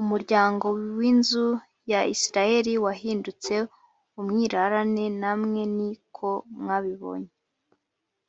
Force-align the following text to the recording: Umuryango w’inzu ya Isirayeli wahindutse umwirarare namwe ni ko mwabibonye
Umuryango 0.00 0.66
w’inzu 0.98 1.46
ya 1.90 2.00
Isirayeli 2.14 2.72
wahindutse 2.84 3.52
umwirarare 4.20 5.04
namwe 5.20 5.62
ni 5.76 5.90
ko 6.16 6.30
mwabibonye 6.60 7.32